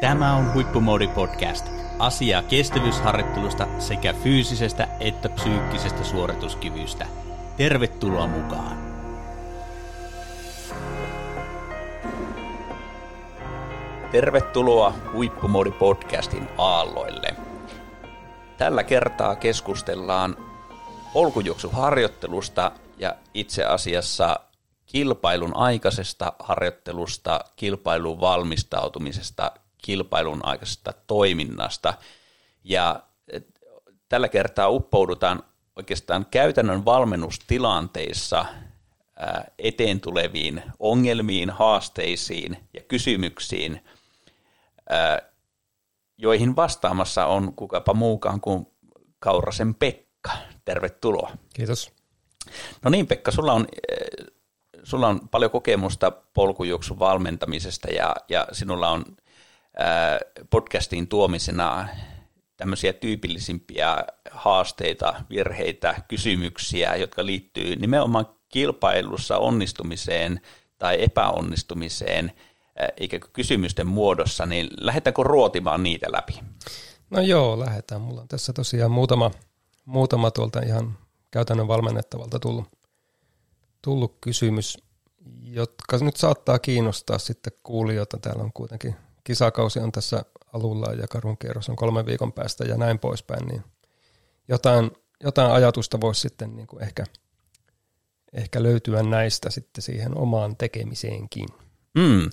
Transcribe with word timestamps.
Tämä 0.00 0.36
on 0.36 0.54
Huippumoodi 0.54 1.08
Podcast. 1.08 1.66
Asiaa 1.98 2.42
kestävyysharjoittelusta 2.42 3.66
sekä 3.78 4.12
fyysisestä 4.12 4.88
että 5.00 5.28
psyykkisestä 5.28 6.04
suorituskyvystä. 6.04 7.06
Tervetuloa 7.56 8.26
mukaan! 8.26 8.78
Tervetuloa 14.12 14.94
Huippumoodi 15.12 15.70
Podcastin 15.70 16.48
aalloille. 16.58 17.34
Tällä 18.56 18.84
kertaa 18.84 19.36
keskustellaan 19.36 20.36
polkujuoksuharjoittelusta 21.12 22.72
ja 22.98 23.14
itse 23.34 23.64
asiassa 23.64 24.40
kilpailun 24.86 25.56
aikaisesta 25.56 26.32
harjoittelusta, 26.38 27.40
kilpailun 27.56 28.20
valmistautumisesta, 28.20 29.52
kilpailun 29.78 30.40
aikaisesta 30.42 30.92
toiminnasta. 31.06 31.94
Ja 32.64 33.02
tällä 34.08 34.28
kertaa 34.28 34.68
uppoudutaan 34.68 35.42
oikeastaan 35.76 36.26
käytännön 36.30 36.84
valmennustilanteissa 36.84 38.44
eteen 39.58 40.00
tuleviin 40.00 40.62
ongelmiin, 40.78 41.50
haasteisiin 41.50 42.56
ja 42.74 42.80
kysymyksiin, 42.82 43.84
joihin 46.18 46.56
vastaamassa 46.56 47.26
on 47.26 47.54
kukapa 47.54 47.94
muukaan 47.94 48.40
kuin 48.40 48.66
Kaurasen 49.18 49.74
Pekka. 49.74 50.08
Tervetuloa. 50.64 51.30
Kiitos. 51.54 51.92
No 52.82 52.90
niin 52.90 53.06
Pekka, 53.06 53.30
sulla 53.30 53.52
on 53.52 53.66
sulla 54.82 55.08
on 55.08 55.28
paljon 55.28 55.50
kokemusta 55.50 56.10
polkujuoksun 56.10 56.98
valmentamisesta 56.98 57.88
ja, 57.88 58.16
ja 58.28 58.46
sinulla 58.52 58.90
on 58.90 59.04
podcastiin 60.50 61.08
tuomisena 61.08 61.88
tämmöisiä 62.56 62.92
tyypillisimpiä 62.92 63.96
haasteita, 64.30 65.24
virheitä, 65.30 66.02
kysymyksiä, 66.08 66.96
jotka 66.96 67.26
liittyy 67.26 67.76
nimenomaan 67.76 68.26
kilpailussa 68.48 69.38
onnistumiseen 69.38 70.40
tai 70.78 71.02
epäonnistumiseen, 71.02 72.32
eikä 72.96 73.18
kysymysten 73.32 73.86
muodossa, 73.86 74.46
niin 74.46 74.68
lähdetäänkö 74.80 75.22
ruotimaan 75.22 75.82
niitä 75.82 76.06
läpi? 76.12 76.40
No 77.10 77.20
joo, 77.20 77.60
lähdetään. 77.60 78.00
Mulla 78.00 78.20
on 78.20 78.28
tässä 78.28 78.52
tosiaan 78.52 78.90
muutama, 78.90 79.30
muutama 79.84 80.30
tuolta 80.30 80.60
ihan 80.60 80.98
käytännön 81.30 81.68
valmennettavalta 81.68 82.38
tullut 82.38 82.68
tullut 83.82 84.18
kysymys, 84.20 84.78
jotka 85.42 85.98
nyt 85.98 86.16
saattaa 86.16 86.58
kiinnostaa 86.58 87.18
sitten 87.18 87.52
kuulijoita. 87.62 88.18
Täällä 88.18 88.42
on 88.42 88.52
kuitenkin 88.52 88.96
kisakausi 89.28 89.78
on 89.78 89.92
tässä 89.92 90.22
alulla 90.52 90.92
ja 90.92 91.08
karun 91.08 91.38
kierros 91.38 91.68
on 91.68 91.76
kolmen 91.76 92.06
viikon 92.06 92.32
päästä 92.32 92.64
ja 92.64 92.76
näin 92.76 92.98
poispäin, 92.98 93.46
niin 93.48 93.64
jotain, 94.48 94.90
jotain 95.24 95.52
ajatusta 95.52 96.00
voisi 96.00 96.20
sitten 96.20 96.56
niin 96.56 96.66
kuin 96.66 96.82
ehkä, 96.82 97.04
ehkä 98.32 98.62
löytyä 98.62 99.02
näistä 99.02 99.50
sitten 99.50 99.82
siihen 99.82 100.18
omaan 100.18 100.56
tekemiseenkin. 100.56 101.48
Mm 101.94 102.30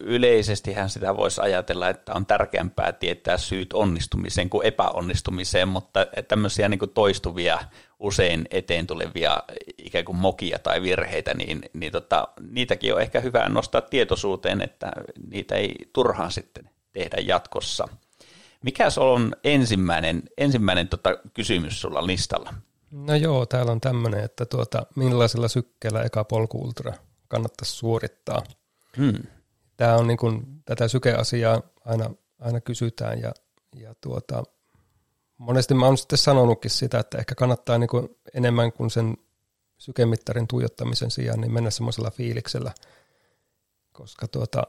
yleisestihän 0.00 0.90
sitä 0.90 1.16
voisi 1.16 1.40
ajatella, 1.40 1.88
että 1.88 2.12
on 2.14 2.26
tärkeämpää 2.26 2.92
tietää 2.92 3.38
syyt 3.38 3.72
onnistumiseen 3.72 4.50
kuin 4.50 4.66
epäonnistumiseen, 4.66 5.68
mutta 5.68 6.06
tämmöisiä 6.28 6.68
niin 6.68 6.78
kuin 6.78 6.90
toistuvia, 6.90 7.58
usein 7.98 8.48
eteen 8.50 8.86
tulevia 8.86 9.42
ikään 9.78 10.04
kuin 10.04 10.16
mokia 10.16 10.58
tai 10.58 10.82
virheitä, 10.82 11.34
niin, 11.34 11.60
niin 11.72 11.92
tota, 11.92 12.28
niitäkin 12.50 12.94
on 12.94 13.00
ehkä 13.00 13.20
hyvä 13.20 13.48
nostaa 13.48 13.80
tietoisuuteen, 13.80 14.60
että 14.60 14.92
niitä 15.30 15.54
ei 15.54 15.74
turhaan 15.92 16.32
sitten 16.32 16.70
tehdä 16.92 17.16
jatkossa. 17.20 17.88
Mikä 18.62 18.88
on 18.96 19.32
ensimmäinen, 19.44 20.22
ensimmäinen 20.38 20.88
tota 20.88 21.16
kysymys 21.34 21.80
sulla 21.80 22.06
listalla? 22.06 22.54
No 22.90 23.14
joo, 23.14 23.46
täällä 23.46 23.72
on 23.72 23.80
tämmöinen, 23.80 24.24
että 24.24 24.46
tuota, 24.46 24.86
millaisella 24.96 25.48
sykkeellä 25.48 26.02
eka 26.02 26.24
polkuultra 26.24 26.92
kannattaisi 27.28 27.72
suorittaa– 27.72 28.42
Hmm. 28.96 29.22
Tämä 29.78 29.96
on 29.96 30.06
niin 30.06 30.18
kuin, 30.18 30.62
tätä 30.64 30.88
sykeasiaa 30.88 31.62
aina, 31.84 32.10
aina 32.38 32.60
kysytään 32.60 33.20
ja, 33.20 33.32
ja 33.74 33.94
tuota, 34.00 34.42
monesti 35.38 35.74
mä 35.74 35.86
oon 35.86 35.98
sitten 35.98 36.18
sanonutkin 36.18 36.70
sitä, 36.70 36.98
että 36.98 37.18
ehkä 37.18 37.34
kannattaa 37.34 37.78
niin 37.78 37.88
kuin 37.88 38.08
enemmän 38.34 38.72
kuin 38.72 38.90
sen 38.90 39.16
sykemittarin 39.78 40.48
tuijottamisen 40.48 41.10
sijaan 41.10 41.40
niin 41.40 41.52
mennä 41.52 41.70
semmoisella 41.70 42.10
fiiliksellä, 42.10 42.72
koska 43.92 44.28
tuota, 44.28 44.62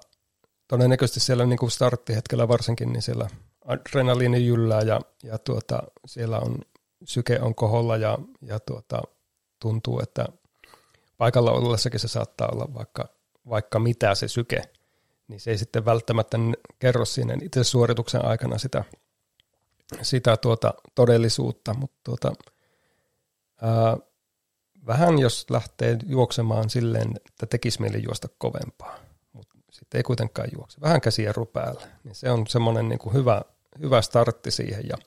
todennäköisesti 0.68 1.20
siellä 1.20 1.46
niin 1.46 1.60
kuin 1.60 1.72
starttihetkellä 1.72 2.48
varsinkin, 2.48 2.94
niin 2.94 3.02
siellä 3.02 3.30
adrenaliini 3.66 4.46
jyllää 4.46 4.82
ja, 4.82 5.02
ja 5.24 5.38
tuota, 5.38 5.84
siellä 6.06 6.40
on 6.40 6.58
syke 7.04 7.40
on 7.42 7.56
koholla 7.56 7.98
ja, 7.98 8.18
ja 8.42 8.60
tuota, 8.60 9.02
tuntuu, 9.60 10.00
että 10.04 10.26
paikalla 11.18 11.52
ollessakin 11.52 12.00
se 12.00 12.08
saattaa 12.08 12.50
olla 12.54 12.74
vaikka 12.74 13.20
vaikka 13.50 13.80
mitä 13.80 14.16
se 14.16 14.28
syke, 14.28 14.62
niin 15.30 15.40
se 15.40 15.52
ei 15.52 15.58
sitten 15.58 15.86
välttämättä 15.86 16.38
kerro 16.80 17.06
siinä 17.06 17.38
itse 17.42 17.64
suorituksen 17.64 18.26
aikana 18.26 18.58
sitä, 18.58 18.84
sitä 20.02 20.38
tuota 20.38 20.74
todellisuutta, 20.96 21.74
mutta 21.74 22.00
tuota, 22.04 22.34
ää, 23.62 23.98
vähän 24.88 25.20
jos 25.20 25.46
lähtee 25.50 25.98
juoksemaan 26.06 26.70
silleen, 26.70 27.12
että 27.28 27.46
tekisi 27.46 27.82
mieli 27.82 28.04
juosta 28.04 28.28
kovempaa, 28.38 29.00
mutta 29.34 29.56
sitten 29.72 30.00
ei 30.00 30.04
kuitenkaan 30.04 30.50
juokse, 30.56 30.82
vähän 30.82 31.02
käsiä 31.02 31.34
päällä, 31.54 31.88
niin 32.04 32.16
se 32.16 32.32
on 32.32 32.48
semmoinen 32.48 32.90
niin 32.90 33.00
kuin 33.00 33.14
hyvä, 33.14 33.42
hyvä 33.80 34.02
startti 34.02 34.52
siihen. 34.52 34.88
Ja 34.90 34.98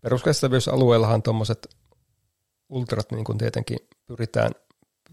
peruskestävyysalueellahan 0.00 1.22
tuommoiset 1.22 1.76
ultrat 2.68 3.12
niin 3.12 3.24
kuin 3.24 3.38
tietenkin 3.38 3.78
pyritään, 4.06 4.52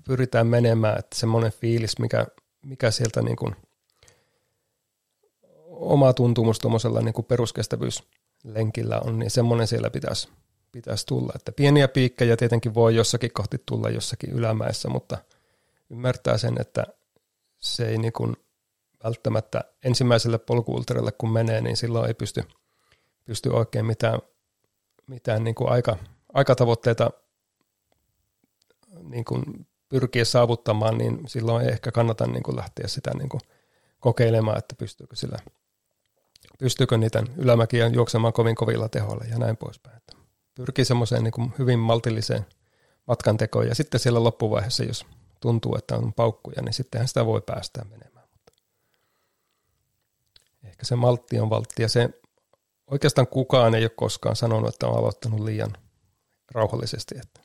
pyritään 0.07 0.47
menemään, 0.47 0.99
että 0.99 1.15
semmoinen 1.19 1.51
fiilis, 1.51 1.99
mikä 1.99 2.25
mikä 2.65 2.91
sieltä 2.91 3.21
niin 3.21 3.37
kuin 3.37 3.55
oma 5.81 6.13
tuntumus 6.13 6.59
tuommoisella 6.59 7.01
niin 7.01 7.25
peruskestävyyslenkillä 7.27 8.99
on, 8.99 9.19
niin 9.19 9.31
semmoinen 9.31 9.67
siellä 9.67 9.89
pitäisi, 9.89 10.29
pitäisi 10.71 11.05
tulla. 11.05 11.33
Että 11.35 11.51
pieniä 11.51 11.87
piikkejä 11.87 12.37
tietenkin 12.37 12.73
voi 12.73 12.95
jossakin 12.95 13.33
kohti 13.33 13.57
tulla 13.65 13.89
jossakin 13.89 14.31
ylämäessä, 14.31 14.89
mutta 14.89 15.17
ymmärtää 15.89 16.37
sen, 16.37 16.61
että 16.61 16.85
se 17.57 17.87
ei 17.89 17.97
niin 17.97 18.13
kuin 18.13 18.35
välttämättä 19.03 19.63
ensimmäiselle 19.83 20.37
polkuulterille 20.37 21.11
kun 21.11 21.31
menee, 21.31 21.61
niin 21.61 21.77
silloin 21.77 22.07
ei 22.07 22.13
pysty, 22.13 22.43
pysty 23.25 23.49
oikein 23.49 23.85
mitään, 23.85 24.19
mitään 25.07 25.43
niin 25.43 25.55
kuin 25.55 25.69
aika, 25.69 25.97
aikatavoitteita 26.33 27.11
niin 29.03 29.25
kuin 29.25 29.43
pyrkiä 29.89 30.25
saavuttamaan, 30.25 30.97
niin 30.97 31.19
silloin 31.27 31.65
ei 31.65 31.71
ehkä 31.71 31.91
kannata 31.91 32.27
niin 32.27 32.43
kuin 32.43 32.57
lähteä 32.57 32.87
sitä 32.87 33.11
niin 33.17 33.29
kuin 33.29 33.41
kokeilemaan, 33.99 34.57
että 34.57 34.75
pystyykö 34.75 35.15
sillä 35.15 35.37
pystyykö 36.59 36.97
niitä 36.97 37.23
ylämäkiä 37.37 37.87
juoksemaan 37.87 38.33
kovin 38.33 38.55
kovilla 38.55 38.89
tehoilla 38.89 39.25
ja 39.25 39.37
näin 39.37 39.57
poispäin. 39.57 39.97
Että 39.97 40.13
pyrkii 40.55 40.85
semmoiseen 40.85 41.23
niin 41.23 41.53
hyvin 41.59 41.79
maltilliseen 41.79 42.45
matkan 43.07 43.37
tekoon 43.37 43.67
ja 43.67 43.75
sitten 43.75 43.99
siellä 43.99 44.23
loppuvaiheessa, 44.23 44.83
jos 44.83 45.05
tuntuu, 45.39 45.75
että 45.75 45.95
on 45.95 46.13
paukkuja, 46.13 46.61
niin 46.61 46.73
sittenhän 46.73 47.07
sitä 47.07 47.25
voi 47.25 47.41
päästää 47.41 47.85
menemään. 47.89 48.27
Mutta 48.31 48.53
ehkä 50.63 50.85
se 50.85 50.95
maltti 50.95 51.39
on 51.39 51.49
valtti 51.49 51.81
ja 51.81 51.89
se 51.89 52.09
oikeastaan 52.91 53.27
kukaan 53.27 53.75
ei 53.75 53.83
ole 53.83 53.89
koskaan 53.89 54.35
sanonut, 54.35 54.73
että 54.73 54.87
on 54.87 54.97
aloittanut 54.97 55.39
liian 55.39 55.77
rauhallisesti. 56.51 57.15
Että 57.17 57.41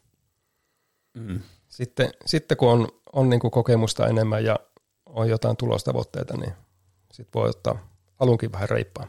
mm. 1.14 1.40
Sitten, 1.68 2.10
sitten 2.26 2.56
kun 2.56 2.68
on, 2.68 2.88
on 3.12 3.30
niin 3.30 3.40
kokemusta 3.40 4.06
enemmän 4.06 4.44
ja 4.44 4.58
on 5.06 5.28
jotain 5.28 5.56
tulostavoitteita, 5.56 6.36
niin 6.36 6.52
sitten 7.12 7.40
voi 7.40 7.48
ottaa 7.48 7.95
alunkin 8.18 8.52
vähän 8.52 8.68
reippaan. 8.68 9.08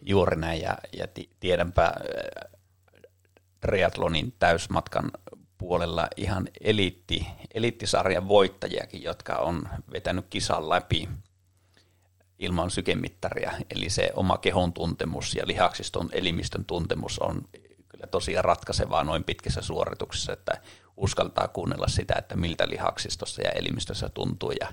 Juuri 0.00 0.36
näin, 0.36 0.60
ja, 0.60 0.78
ja 0.92 1.06
tiedänpä 1.40 1.84
äh, 1.84 1.92
triatlonin 3.60 4.34
täysmatkan 4.38 5.10
puolella 5.58 6.08
ihan 6.16 6.48
eliitti, 6.60 7.26
eliittisarjan 7.54 8.28
voittajiakin, 8.28 9.02
jotka 9.02 9.36
on 9.36 9.68
vetänyt 9.92 10.26
kisan 10.30 10.68
läpi 10.68 11.08
ilman 12.38 12.70
sykemittaria, 12.70 13.52
eli 13.70 13.90
se 13.90 14.10
oma 14.14 14.38
kehon 14.38 14.72
tuntemus 14.72 15.34
ja 15.34 15.46
lihaksiston 15.46 16.08
elimistön 16.12 16.64
tuntemus 16.64 17.18
on 17.18 17.48
kyllä 17.88 18.06
tosiaan 18.06 18.44
ratkaisevaa 18.44 19.04
noin 19.04 19.24
pitkissä 19.24 19.62
suorituksissa, 19.62 20.32
että 20.32 20.60
uskaltaa 20.96 21.48
kuunnella 21.48 21.88
sitä, 21.88 22.14
että 22.18 22.36
miltä 22.36 22.68
lihaksistossa 22.68 23.42
ja 23.42 23.50
elimistössä 23.50 24.08
tuntuu 24.08 24.52
ja 24.60 24.72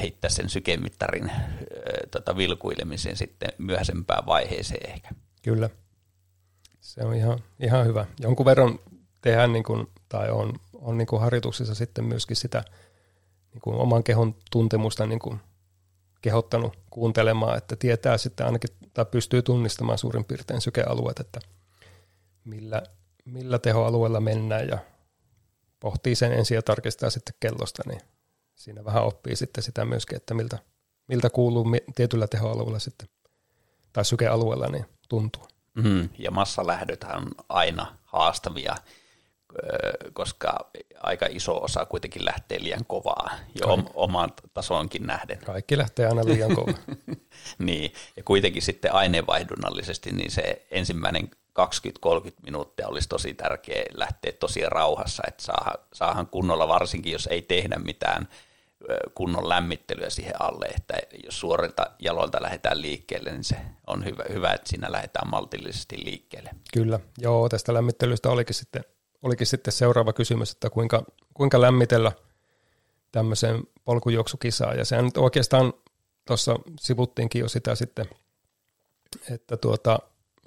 heittää 0.00 0.30
sen 0.30 0.48
sykemittarin 0.48 1.30
tota, 2.10 2.36
vilkuilemisen 2.36 3.16
sitten 3.16 3.48
myöhäisempään 3.58 4.26
vaiheeseen 4.26 4.90
ehkä. 4.90 5.08
Kyllä, 5.42 5.70
se 6.80 7.04
on 7.04 7.14
ihan, 7.14 7.38
ihan 7.60 7.86
hyvä. 7.86 8.06
Jonkun 8.20 8.46
verran 8.46 8.78
tehdään 9.20 9.52
niin 9.52 9.64
kuin, 9.64 9.86
tai 10.08 10.30
on, 10.30 10.52
on 10.74 10.98
niin 10.98 11.06
kuin 11.06 11.22
harjoituksissa 11.22 11.74
sitten 11.74 12.04
myöskin 12.04 12.36
sitä 12.36 12.64
niin 13.52 13.60
kuin 13.60 13.76
oman 13.76 14.04
kehon 14.04 14.34
tuntemusta 14.50 15.06
niin 15.06 15.18
kuin 15.18 15.40
kehottanut 16.20 16.78
kuuntelemaan, 16.90 17.58
että 17.58 17.76
tietää 17.76 18.18
sitten 18.18 18.46
ainakin, 18.46 18.70
tai 18.94 19.04
pystyy 19.04 19.42
tunnistamaan 19.42 19.98
suurin 19.98 20.24
piirtein 20.24 20.60
sykealueet, 20.60 21.20
että 21.20 21.40
millä, 22.44 22.82
millä 23.24 23.58
tehoalueella 23.58 24.20
mennään 24.20 24.68
ja 24.68 24.78
pohtii 25.80 26.14
sen 26.14 26.32
ensin 26.32 26.54
ja 26.54 26.62
tarkistaa 26.62 27.10
sitten 27.10 27.34
kellosta, 27.40 27.82
niin 27.86 28.00
siinä 28.58 28.84
vähän 28.84 29.04
oppii 29.04 29.36
sitten 29.36 29.64
sitä 29.64 29.84
myöskin, 29.84 30.16
että 30.16 30.34
miltä, 30.34 30.58
miltä 31.08 31.30
kuuluu 31.30 31.66
tietyllä 31.94 32.26
tehoalueella 32.26 32.78
sitten, 32.78 33.08
tai 33.92 34.04
sykealueella, 34.04 34.66
niin 34.68 34.84
tuntuu. 35.08 35.48
Mm, 35.74 36.08
ja 36.18 36.30
massalähdöthän 36.30 37.16
on 37.16 37.30
aina 37.48 37.98
haastavia, 38.04 38.76
koska 40.12 40.70
aika 41.02 41.26
iso 41.30 41.64
osa 41.64 41.86
kuitenkin 41.86 42.24
lähtee 42.24 42.62
liian 42.62 42.84
kovaa 42.86 43.30
jo 43.60 43.66
Kaik- 43.66 43.90
omaan 43.94 44.32
tasoonkin 44.54 45.06
nähden. 45.06 45.38
Kaikki 45.38 45.78
lähtee 45.78 46.06
aina 46.06 46.24
liian 46.24 46.54
kovaa. 46.54 46.74
niin, 47.58 47.92
ja 48.16 48.22
kuitenkin 48.22 48.62
sitten 48.62 48.94
aineenvaihdunnallisesti 48.94 50.12
niin 50.12 50.30
se 50.30 50.66
ensimmäinen 50.70 51.30
20-30 51.60 52.32
minuuttia 52.42 52.88
olisi 52.88 53.08
tosi 53.08 53.34
tärkeä 53.34 53.82
lähteä 53.94 54.32
tosi 54.32 54.60
rauhassa, 54.66 55.22
että 55.28 55.42
saahan 55.92 56.26
kunnolla 56.26 56.68
varsinkin, 56.68 57.12
jos 57.12 57.26
ei 57.26 57.42
tehdä 57.42 57.76
mitään 57.76 58.28
kunnon 59.14 59.48
lämmittelyä 59.48 60.10
siihen 60.10 60.42
alle, 60.42 60.66
että 60.66 60.94
jos 61.24 61.40
suorilta 61.40 61.90
jaloilta 61.98 62.42
lähdetään 62.42 62.82
liikkeelle, 62.82 63.30
niin 63.30 63.44
se 63.44 63.56
on 63.86 64.04
hyvä, 64.04 64.24
hyvä 64.32 64.52
että 64.52 64.68
siinä 64.68 64.92
lähdetään 64.92 65.30
maltillisesti 65.30 66.04
liikkeelle. 66.04 66.50
Kyllä, 66.72 67.00
joo, 67.18 67.48
tästä 67.48 67.74
lämmittelystä 67.74 68.30
olikin 68.30 68.54
sitten, 68.54 68.84
olikin 69.22 69.46
sitten 69.46 69.72
seuraava 69.72 70.12
kysymys, 70.12 70.52
että 70.52 70.70
kuinka, 70.70 71.04
kuinka 71.34 71.60
lämmitellä 71.60 72.12
tämmöiseen 73.12 73.62
polkujuoksukisaan, 73.84 74.78
ja 74.78 74.84
sehän 74.84 75.04
nyt 75.04 75.16
oikeastaan 75.16 75.72
tuossa 76.26 76.56
sivuttiinkin 76.80 77.40
jo 77.40 77.48
sitä 77.48 77.74
sitten, 77.74 78.06
että 79.30 79.56
tuota, 79.56 79.98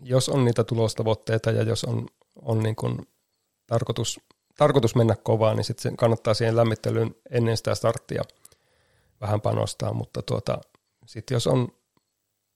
jos 0.01 0.29
on 0.29 0.45
niitä 0.45 0.63
tulostavoitteita 0.63 1.51
ja 1.51 1.63
jos 1.63 1.83
on, 1.83 2.07
on 2.41 2.63
niin 2.63 2.75
kuin 2.75 3.07
tarkoitus, 3.67 4.19
tarkoitus 4.61 4.95
mennä 4.95 5.15
kovaa, 5.15 5.53
niin 5.53 5.63
sitten 5.63 5.97
kannattaa 5.97 6.33
siihen 6.33 6.55
lämmittelyyn 6.55 7.15
ennen 7.29 7.57
sitä 7.57 7.75
starttia 7.75 8.21
vähän 9.21 9.41
panostaa, 9.41 9.93
mutta 9.93 10.21
tuota, 10.21 10.61
sitten 11.05 11.35
jos 11.35 11.47
on 11.47 11.67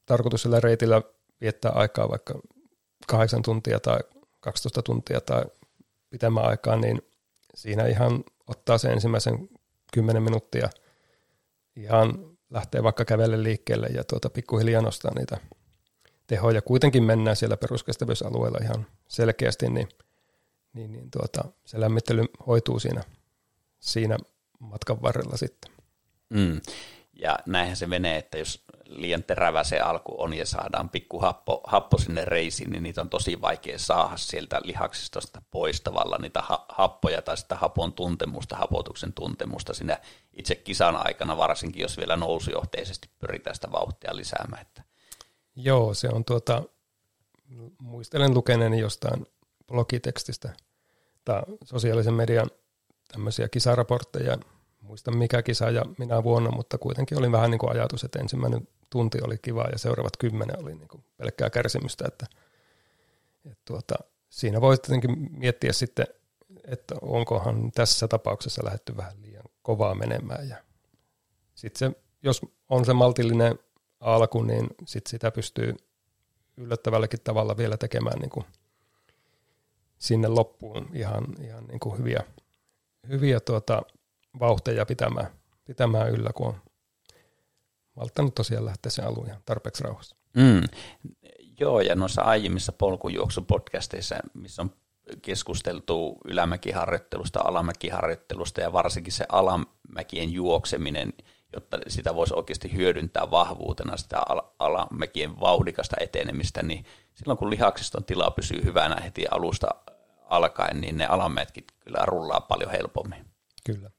tarkoitus 0.06 0.42
sillä 0.42 0.60
reitillä 0.60 1.02
viettää 1.42 1.72
aikaa 1.72 2.10
vaikka 2.10 2.40
8 3.08 3.42
tuntia 3.42 3.80
tai 3.80 4.00
12 4.40 4.82
tuntia 4.82 5.22
tai 5.22 5.46
pitemmän 6.10 6.46
aikaa, 6.46 6.76
niin 6.76 7.02
siinä 7.56 7.88
ihan 7.88 8.24
ottaa 8.48 8.78
sen 8.78 8.92
ensimmäisen 8.92 9.50
10 9.94 10.24
minuuttia 10.24 10.70
ihan 11.76 12.38
lähtee 12.50 12.84
vaikka 12.84 13.06
kävelle 13.06 13.44
liikkeelle 13.44 13.88
ja 13.88 14.04
tuota 14.04 14.30
pikkuhiljaa 14.30 14.82
nostaa 14.82 15.14
niitä 15.16 15.38
tehoja. 16.28 16.62
Kuitenkin 16.62 17.04
mennään 17.04 17.36
siellä 17.36 17.58
peruskestävyysalueella 17.58 18.60
ihan 18.62 18.88
selkeästi, 19.08 19.70
niin, 19.70 19.90
niin, 20.76 20.92
niin 20.92 21.12
tuota, 21.12 21.44
se 21.66 21.80
lämmittely 21.80 22.26
hoituu 22.48 22.80
siinä, 22.80 23.04
siinä 23.80 24.18
matkan 24.60 25.02
varrella 25.02 25.38
sitten. 25.38 25.72
Mm. 26.30 26.62
Ja 27.14 27.40
näinhän 27.46 27.78
se 27.78 27.88
menee, 27.88 28.18
että 28.18 28.38
jos 28.38 28.64
liian 28.86 29.24
terävä 29.24 29.64
se 29.64 29.80
alku 29.80 30.16
on 30.18 30.34
ja 30.34 30.46
saadaan 30.46 30.90
pikku 30.90 31.20
happo, 31.20 31.62
happo 31.64 31.98
sinne 31.98 32.26
reisiin, 32.26 32.70
niin 32.70 32.84
niitä 32.84 33.02
on 33.02 33.10
tosi 33.10 33.42
vaikea 33.42 33.80
saada 33.80 34.18
sieltä 34.18 34.62
lihaksistosta 34.64 35.42
pois 35.52 35.82
tavallaan 35.82 36.22
niitä 36.22 36.42
ha- 36.42 36.66
happoja 36.70 37.22
tai 37.22 37.38
sitä 37.38 37.56
hapon 37.56 37.94
tuntemusta, 37.94 38.56
hapotuksen 38.56 39.14
tuntemusta 39.14 39.74
siinä 39.74 39.98
itse 40.34 40.56
kisan 40.56 40.96
aikana, 41.08 41.38
varsinkin 41.38 41.82
jos 41.82 41.98
vielä 41.98 42.16
nousujohteisesti 42.16 43.10
pyritään 43.20 43.56
sitä 43.56 43.72
vauhtia 43.72 44.16
lisäämään. 44.16 44.62
Että 44.62 44.84
Joo, 45.56 45.94
se 45.94 46.10
on 46.10 46.26
tuota, 46.26 46.64
muistelen 47.80 48.34
lukeneeni 48.34 48.80
jostain 48.80 49.26
blogitekstistä 49.68 50.50
tai 51.26 51.42
sosiaalisen 51.64 52.14
median 52.14 52.50
tämmöisiä 53.12 53.50
kisaraportteja. 53.50 54.38
Muista 54.82 55.12
mikä 55.12 55.42
kisa 55.42 55.70
ja 55.70 55.86
minä 55.98 56.24
vuonna, 56.24 56.52
mutta 56.52 56.78
kuitenkin 56.78 57.18
oli 57.18 57.32
vähän 57.32 57.52
niin 57.52 57.60
kuin 57.60 57.72
ajatus, 57.72 58.04
että 58.04 58.20
ensimmäinen 58.20 58.68
tunti 58.90 59.18
oli 59.22 59.38
kiva 59.42 59.64
ja 59.72 59.78
seuraavat 59.78 60.18
kymmenen 60.18 60.60
oli 60.60 60.76
niin 60.76 60.88
kuin 60.88 61.04
pelkkää 61.18 61.50
kärsimystä, 61.50 62.06
että, 62.08 62.26
että 63.46 63.62
tuota, 63.66 63.96
siinä 64.30 64.62
voi 64.62 64.78
tietenkin 64.78 65.28
miettiä 65.32 65.74
sitten, 65.74 66.08
että 66.68 66.96
onkohan 67.02 67.72
tässä 67.72 68.08
tapauksessa 68.08 68.66
lähetty 68.66 68.98
vähän 68.98 69.22
liian 69.22 69.44
kovaa 69.62 69.96
menemään 69.96 70.50
ja 70.50 70.58
sitten 71.56 71.80
se, 71.80 72.02
jos 72.24 72.42
on 72.70 72.86
se 72.86 72.94
maltillinen 72.94 73.60
alku, 74.00 74.44
niin 74.44 74.68
sit 74.86 75.08
sitä 75.08 75.32
pystyy 75.32 75.76
yllättävälläkin 76.58 77.20
tavalla 77.24 77.58
vielä 77.58 77.78
tekemään 77.78 78.20
niin 78.20 78.30
kuin 78.30 78.46
sinne 80.06 80.28
loppuun 80.28 80.90
ihan, 80.94 81.26
ihan 81.42 81.66
niin 81.66 81.80
kuin 81.80 81.98
hyviä, 81.98 82.24
hyviä 83.10 83.40
tuota, 83.40 83.82
vauhteja 84.40 84.86
pitämään, 84.86 85.28
pitämään 85.66 86.12
yllä, 86.12 86.30
kun 86.36 86.48
on 86.48 86.56
malttanut 87.96 88.36
tosiaan 88.36 88.66
lähteä 88.66 88.90
sen 88.90 89.08
alun 89.08 89.28
ihan 89.28 89.42
tarpeeksi 89.46 89.84
rauhassa. 89.84 90.16
Mm. 90.34 90.62
Joo, 91.60 91.82
ja 91.82 91.96
noissa 91.96 92.22
aiemmissa 92.22 92.72
polkujuoksupodcasteissa, 92.72 94.16
missä 94.34 94.62
on 94.62 94.72
keskusteltu 95.22 96.18
ylämäkiharjoittelusta, 96.26 97.40
alamäkiharjoittelusta 97.44 98.62
ja 98.62 98.74
varsinkin 98.74 99.14
se 99.14 99.26
alamäkien 99.30 100.34
juokseminen– 100.34 101.14
jotta 101.56 101.80
sitä 101.88 102.16
voisi 102.16 102.34
oikeasti 102.34 102.74
hyödyntää 102.74 103.32
vahvuutena 103.32 103.98
sitä 103.98 104.22
alamekien 104.60 105.40
vauhdikasta 105.40 105.96
etenemistä, 106.00 106.64
niin 106.64 106.86
silloin 107.14 107.38
kun 107.38 107.50
lihaksiston 107.50 108.04
tila 108.04 108.32
pysyy 108.32 108.64
hyvänä 108.64 109.02
heti 109.04 109.26
alusta 109.32 109.68
alkaen, 110.30 110.82
niin 110.82 110.98
ne 110.98 111.06
alametkin 111.06 111.64
kyllä 111.80 112.06
rullaa 112.06 112.42
paljon 112.42 112.72
helpommin. 112.72 113.26
Kyllä. 113.66 113.92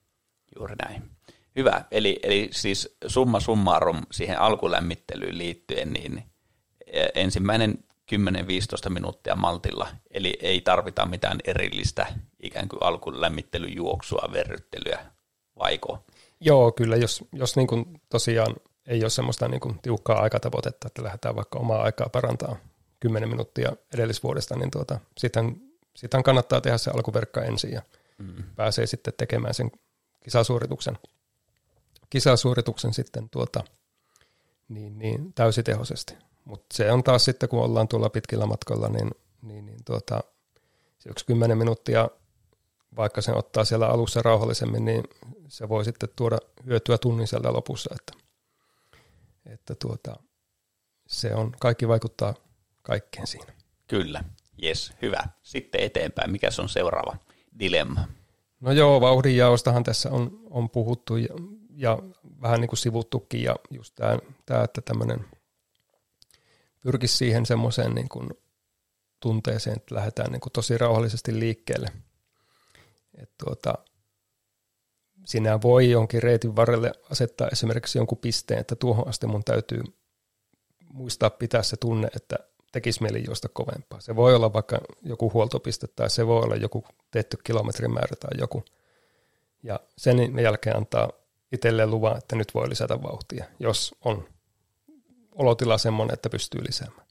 Juuri 0.58 0.74
näin. 0.84 1.10
Hyvä. 1.56 1.84
Eli, 1.90 2.20
eli 2.22 2.48
siis 2.52 2.96
summa 3.06 3.40
summarum 3.40 4.02
siihen 4.12 4.40
alkulämmittelyyn 4.40 5.38
liittyen, 5.38 5.92
niin 5.92 6.24
e, 6.86 7.06
ensimmäinen 7.14 7.84
10-15 8.86 8.90
minuuttia 8.90 9.36
maltilla, 9.36 9.88
eli 10.10 10.38
ei 10.40 10.60
tarvita 10.60 11.06
mitään 11.06 11.38
erillistä 11.44 12.06
ikään 12.42 12.68
kuin 12.68 12.82
alkulämmittelyjuoksua, 12.82 14.28
verryttelyä, 14.32 15.06
vaiko? 15.58 16.04
Joo, 16.40 16.72
kyllä, 16.72 16.96
jos, 16.96 17.24
jos 17.32 17.56
niin 17.56 17.66
kuin 17.66 18.00
tosiaan 18.08 18.56
ei 18.86 19.02
ole 19.02 19.10
semmoista 19.10 19.48
niin 19.48 19.60
kuin 19.60 19.78
tiukkaa 19.82 20.20
aikatavoitetta, 20.20 20.86
että 20.86 21.02
lähdetään 21.02 21.36
vaikka 21.36 21.58
omaa 21.58 21.82
aikaa 21.82 22.08
parantaa 22.08 22.56
10 23.00 23.28
minuuttia 23.28 23.72
edellisvuodesta, 23.94 24.56
niin 24.56 24.70
tuota, 24.70 25.00
sitten, 25.18 25.56
sitten 25.96 26.22
kannattaa 26.22 26.60
tehdä 26.60 26.78
se 26.78 26.90
alkuverkka 26.90 27.42
ensin 27.42 27.72
ja 27.72 27.82
mm. 28.18 28.44
pääsee 28.56 28.86
sitten 28.86 29.14
tekemään 29.16 29.54
sen 29.54 29.70
kisasuorituksen, 30.24 30.98
kisasuorituksen 32.10 32.94
sitten 32.94 33.30
tuota, 33.30 33.64
niin, 34.68 34.98
niin 34.98 35.32
täysitehoisesti. 35.32 36.14
Mutta 36.44 36.66
se 36.76 36.92
on 36.92 37.04
taas 37.04 37.24
sitten, 37.24 37.48
kun 37.48 37.62
ollaan 37.62 37.88
tuolla 37.88 38.10
pitkillä 38.10 38.46
matkoilla, 38.46 38.88
niin, 38.88 39.10
niin, 39.42 39.66
niin 39.66 39.84
tuota, 39.84 40.24
se 40.98 41.10
yksi 41.10 41.26
10 41.26 41.58
minuuttia 41.58 42.08
vaikka 42.96 43.20
sen 43.22 43.36
ottaa 43.36 43.64
siellä 43.64 43.88
alussa 43.88 44.22
rauhallisemmin, 44.22 44.84
niin 44.84 45.04
se 45.48 45.68
voi 45.68 45.84
sitten 45.84 46.08
tuoda 46.16 46.38
hyötyä 46.66 46.98
tunnin 46.98 47.26
sieltä 47.26 47.52
lopussa, 47.52 47.94
että, 47.94 48.12
että 49.46 49.74
tuota, 49.74 50.16
se 51.06 51.34
on, 51.34 51.52
kaikki 51.60 51.88
vaikuttaa 51.88 52.34
kaikkeen 52.82 53.26
siinä. 53.26 53.52
Kyllä, 53.88 54.24
jes, 54.58 54.92
hyvä. 55.02 55.24
Sitten 55.42 55.80
eteenpäin, 55.80 56.30
mikä 56.30 56.50
se 56.50 56.62
on 56.62 56.68
seuraava 56.68 57.16
dilemma? 57.58 58.08
No 58.60 58.72
joo, 58.72 59.00
vauhdinjaostahan 59.00 59.84
tässä 59.84 60.10
on, 60.10 60.40
on 60.50 60.70
puhuttu 60.70 61.16
ja, 61.16 61.34
ja 61.76 61.98
vähän 62.42 62.60
niin 62.60 62.68
kuin 62.68 62.78
sivuttukin 62.78 63.42
ja 63.42 63.56
just 63.70 63.94
tämä, 64.46 64.64
että 64.64 64.80
tämmöinen 64.80 65.24
pyrkisi 66.80 67.16
siihen 67.16 67.46
semmoiseen 67.46 67.94
niin 67.94 68.08
kuin 68.08 68.30
tunteeseen, 69.20 69.76
että 69.76 69.94
lähdetään 69.94 70.32
niin 70.32 70.40
kuin 70.40 70.52
tosi 70.52 70.78
rauhallisesti 70.78 71.40
liikkeelle– 71.40 71.88
et 73.16 73.30
tuota, 73.44 73.74
sinä 75.24 75.62
voi 75.62 75.90
jonkin 75.90 76.22
reitin 76.22 76.56
varrelle 76.56 76.92
asettaa 77.10 77.48
esimerkiksi 77.48 77.98
jonkun 77.98 78.18
pisteen, 78.18 78.60
että 78.60 78.76
tuohon 78.76 79.08
asti 79.08 79.26
mun 79.26 79.44
täytyy 79.44 79.82
muistaa 80.92 81.30
pitää 81.30 81.62
se 81.62 81.76
tunne, 81.76 82.08
että 82.16 82.36
tekisi 82.76 83.02
mieli 83.02 83.24
juosta 83.26 83.48
kovempaa. 83.48 84.00
Se 84.00 84.16
voi 84.16 84.34
olla 84.34 84.52
vaikka 84.52 84.78
joku 85.02 85.32
huoltopiste 85.32 85.86
tai 85.86 86.10
se 86.10 86.26
voi 86.26 86.42
olla 86.42 86.56
joku 86.56 86.84
tehty 87.10 87.38
kilometrimäärä 87.44 88.16
tai 88.20 88.30
joku. 88.38 88.64
Ja 89.62 89.80
sen 89.98 90.38
jälkeen 90.42 90.76
antaa 90.76 91.10
itselleen 91.52 91.90
luvan, 91.90 92.18
että 92.18 92.36
nyt 92.36 92.54
voi 92.54 92.68
lisätä 92.68 93.02
vauhtia, 93.02 93.44
jos 93.58 93.94
on 94.04 94.28
olotila 95.32 95.78
semmoinen, 95.78 96.14
että 96.14 96.30
pystyy 96.30 96.64
lisäämään. 96.66 97.06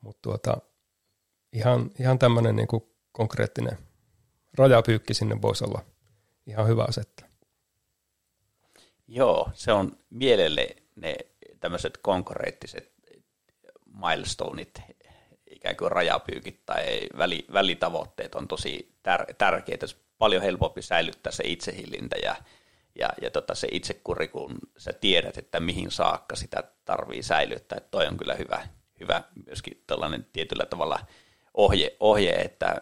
Mutta 0.00 0.22
tuota, 0.22 0.58
ihan, 1.52 1.90
ihan 1.98 2.18
tämmöinen 2.18 2.56
niin 2.56 2.68
konkreettinen 3.12 3.78
rajapyykki 4.58 5.14
sinne 5.14 5.42
voisi 5.42 5.64
olla 5.64 5.80
ihan 6.46 6.68
hyvä 6.68 6.84
asettaa. 6.88 7.28
Joo, 9.08 9.50
se 9.54 9.72
on 9.72 9.98
mielelle 10.10 10.76
ne 10.96 11.16
tämmöiset 11.60 11.98
konkreettiset 12.02 12.95
milestoneit, 14.00 14.82
ikään 15.50 15.76
kuin 15.76 15.92
rajapyykit 15.92 16.66
tai 16.66 17.00
väli, 17.18 17.44
välitavoitteet 17.52 18.34
on 18.34 18.48
tosi 18.48 18.94
tär, 19.02 19.34
tärkeitä. 19.38 19.86
Paljon 20.18 20.42
helpompi 20.42 20.82
säilyttää 20.82 21.32
se 21.32 21.44
itsehillintä 21.46 22.16
ja, 22.22 22.36
ja, 22.98 23.08
ja 23.22 23.30
tota 23.30 23.54
se 23.54 23.68
itsekuri, 23.70 24.28
kun 24.28 24.58
sä 24.78 24.92
tiedät, 24.92 25.38
että 25.38 25.60
mihin 25.60 25.90
saakka 25.90 26.36
sitä 26.36 26.62
tarvii 26.84 27.22
säilyttää. 27.22 27.76
Että 27.76 27.90
toi 27.90 28.06
on 28.06 28.16
kyllä 28.16 28.34
hyvä, 28.34 28.68
hyvä 29.00 29.22
myöskin 29.46 29.82
tällainen 29.86 30.26
tietyllä 30.32 30.66
tavalla 30.66 31.00
ohje, 31.54 31.96
ohje 32.00 32.32
että 32.32 32.80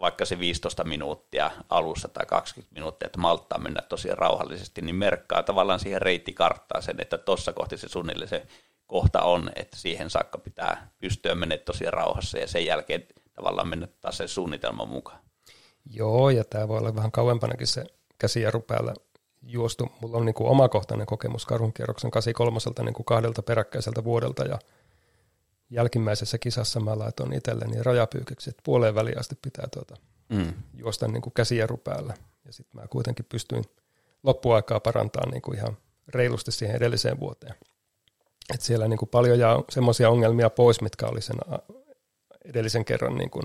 vaikka 0.00 0.24
se 0.24 0.38
15 0.38 0.84
minuuttia 0.84 1.50
alussa 1.68 2.08
tai 2.08 2.26
20 2.26 2.74
minuuttia, 2.74 3.06
että 3.06 3.18
malttaa 3.18 3.58
mennä 3.58 3.82
tosi 3.82 4.08
rauhallisesti, 4.12 4.82
niin 4.82 4.96
merkkaa 4.96 5.42
tavallaan 5.42 5.80
siihen 5.80 6.02
reittikarttaan 6.02 6.82
sen, 6.82 7.00
että 7.00 7.18
tuossa 7.18 7.52
kohti 7.52 7.76
se 7.76 7.88
suunnilleen 7.88 8.28
se 8.28 8.46
kohta 8.90 9.22
on, 9.22 9.50
että 9.56 9.76
siihen 9.76 10.10
saakka 10.10 10.38
pitää 10.38 10.90
pystyä 10.98 11.34
menemään 11.34 11.64
tosi 11.64 11.84
rauhassa 11.90 12.38
ja 12.38 12.46
sen 12.46 12.66
jälkeen 12.66 13.06
tavallaan 13.34 13.68
mennä 13.68 13.88
taas 14.00 14.16
sen 14.16 14.28
suunnitelman 14.28 14.88
mukaan. 14.88 15.20
Joo, 15.90 16.30
ja 16.30 16.44
tämä 16.44 16.68
voi 16.68 16.78
olla 16.78 16.94
vähän 16.94 17.12
kauempanakin 17.12 17.66
se 17.66 17.84
käsijarru 18.18 18.60
päällä 18.60 18.94
juostu. 19.42 19.88
Mulla 20.00 20.16
on 20.16 20.26
niin 20.26 20.34
kuin 20.34 20.50
omakohtainen 20.50 21.06
kokemus 21.06 21.46
karunkierroksen 21.46 22.10
83 22.10 22.84
niin 22.84 22.94
kuin 22.94 23.06
kahdelta 23.06 23.42
peräkkäiseltä 23.42 24.04
vuodelta, 24.04 24.44
ja 24.44 24.58
jälkimmäisessä 25.70 26.38
kisassa 26.38 26.80
mä 26.80 26.98
laitoin 26.98 27.32
itselleni 27.32 27.82
rajapyykiksi, 27.82 28.50
että 28.50 28.62
puoleen 28.64 28.94
väliin 28.94 29.18
asti 29.18 29.38
pitää 29.42 29.68
tuota, 29.74 29.96
mm. 30.28 30.52
juosta 30.74 31.08
niin 31.08 31.22
kuin 31.22 31.34
käsijarru 31.34 31.76
päällä. 31.76 32.14
Ja 32.44 32.52
sitten 32.52 32.80
mä 32.80 32.88
kuitenkin 32.88 33.26
pystyin 33.28 33.64
loppuaikaa 34.22 34.80
parantamaan 34.80 35.30
niin 35.30 35.42
kuin 35.42 35.58
ihan 35.58 35.76
reilusti 36.08 36.52
siihen 36.52 36.76
edelliseen 36.76 37.20
vuoteen. 37.20 37.54
Et 38.54 38.60
siellä 38.60 38.88
niin 38.88 38.98
kuin 38.98 39.08
paljon 39.08 39.38
jää 39.38 39.56
semmoisia 39.70 40.10
ongelmia 40.10 40.50
pois, 40.50 40.80
mitkä 40.80 41.06
oli 41.06 41.22
sen 41.22 41.36
edellisen 42.44 42.84
kerran 42.84 43.16
niin 43.16 43.30
kuin, 43.30 43.44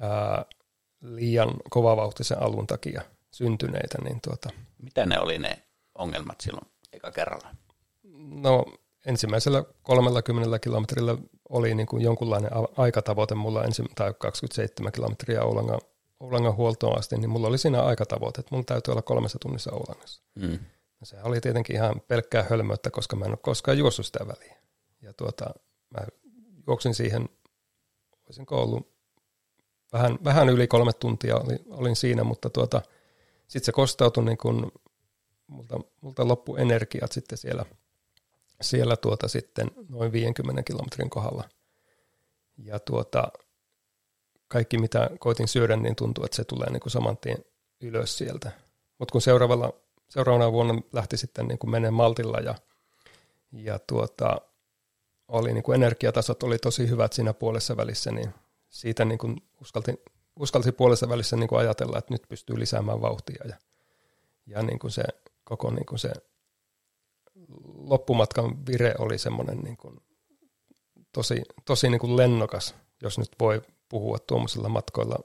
ää, 0.00 0.44
liian 1.00 1.50
kovavauhtisen 1.70 2.42
alun 2.42 2.66
takia 2.66 3.02
syntyneitä. 3.30 3.98
Niin 4.04 4.20
tuota, 4.20 4.50
Mitä 4.82 5.06
ne 5.06 5.20
oli 5.20 5.38
ne 5.38 5.62
ongelmat 5.94 6.40
silloin 6.40 6.66
eka 6.92 7.10
kerralla? 7.10 7.48
No 8.42 8.64
ensimmäisellä 9.06 9.64
30 9.82 10.58
kilometrillä 10.58 11.16
oli 11.48 11.74
niin 11.74 11.86
kuin 11.86 12.02
jonkunlainen 12.02 12.50
aikatavoite 12.76 13.34
mulla 13.34 13.64
ensi, 13.64 13.82
tai 13.94 14.14
27 14.18 14.92
kilometriä 14.92 15.42
Oulangan, 15.42 15.80
Oulangan 16.20 16.56
huoltoon 16.56 16.98
asti, 16.98 17.16
niin 17.16 17.30
mulla 17.30 17.48
oli 17.48 17.58
siinä 17.58 17.82
aikatavoite, 17.82 18.40
että 18.40 18.54
mulla 18.54 18.64
täytyy 18.64 18.92
olla 18.92 19.02
kolmessa 19.02 19.38
tunnissa 19.38 19.72
Oulangassa. 19.72 20.22
Mm. 20.34 20.58
Ja 21.00 21.06
se 21.06 21.16
oli 21.22 21.40
tietenkin 21.40 21.76
ihan 21.76 22.00
pelkkää 22.08 22.46
hölmöyttä, 22.50 22.90
koska 22.90 23.16
mä 23.16 23.24
en 23.24 23.30
ole 23.30 23.38
koskaan 23.42 23.78
juossut 23.78 24.06
sitä 24.06 24.26
väliä. 24.26 24.56
Ja 25.02 25.12
tuota, 25.12 25.50
mä 25.90 26.06
juoksin 26.66 26.94
siihen, 26.94 27.28
olisinko 28.26 28.62
ollut 28.62 28.92
vähän, 29.92 30.18
vähän 30.24 30.48
yli 30.48 30.66
kolme 30.66 30.92
tuntia 30.92 31.36
olin, 31.36 31.58
olin 31.66 31.96
siinä, 31.96 32.24
mutta 32.24 32.50
tuota, 32.50 32.82
sitten 33.48 33.66
se 33.66 33.72
kostautui 33.72 34.24
niin 34.24 34.38
kuin, 34.38 34.72
multa, 35.46 35.80
multa 36.00 36.28
loppu 36.28 36.56
energiat 36.56 37.12
sitten 37.12 37.38
siellä– 37.38 37.64
siellä 38.60 38.96
tuota 38.96 39.28
sitten 39.28 39.70
noin 39.88 40.12
50 40.12 40.62
kilometrin 40.62 41.10
kohdalla. 41.10 41.48
Ja 42.58 42.78
tuota, 42.78 43.28
kaikki 44.48 44.78
mitä 44.78 45.10
koitin 45.18 45.48
syödä, 45.48 45.76
niin 45.76 45.96
tuntuu, 45.96 46.24
että 46.24 46.36
se 46.36 46.44
tulee 46.44 46.70
niin 46.70 46.80
kuin 46.80 46.90
saman 46.90 47.16
tien 47.16 47.44
ylös 47.80 48.18
sieltä. 48.18 48.52
Mutta 48.98 49.12
kun 49.12 49.22
seuraavalla, 49.22 49.72
seuraavana 50.10 50.52
vuonna 50.52 50.82
lähti 50.92 51.16
sitten 51.16 51.48
niin 51.48 51.58
kuin 51.58 51.70
menee 51.70 51.90
maltilla 51.90 52.38
ja, 52.38 52.54
ja 53.52 53.78
tuota, 53.78 54.40
oli 55.28 55.52
niin 55.52 55.62
kuin 55.62 55.74
energiatasot 55.74 56.42
oli 56.42 56.58
tosi 56.58 56.88
hyvät 56.88 57.12
siinä 57.12 57.34
puolessa 57.34 57.76
välissä, 57.76 58.10
niin 58.10 58.34
siitä 58.68 59.04
niin 59.04 59.18
kuin 59.18 59.36
uskaltin, 59.60 59.98
uskaltin 60.36 60.74
puolessa 60.74 61.08
välissä 61.08 61.36
niin 61.36 61.48
kuin 61.48 61.58
ajatella, 61.58 61.98
että 61.98 62.14
nyt 62.14 62.22
pystyy 62.28 62.58
lisäämään 62.58 63.00
vauhtia 63.00 63.44
ja, 63.48 63.56
ja 64.46 64.62
niin 64.62 64.78
kuin 64.78 64.90
se 64.90 65.02
koko 65.44 65.70
niin 65.70 65.86
kuin 65.86 65.98
se 65.98 66.12
loppumatkan 67.74 68.66
vire 68.66 68.94
oli 68.98 69.18
semmoinen 69.18 69.58
niin 69.58 69.76
kuin 69.76 70.00
tosi, 71.12 71.42
tosi 71.64 71.90
niin 71.90 72.00
kuin 72.00 72.16
lennokas, 72.16 72.74
jos 73.02 73.18
nyt 73.18 73.30
voi 73.40 73.62
puhua 73.88 74.18
tuommoisilla 74.18 74.68
matkoilla 74.68 75.18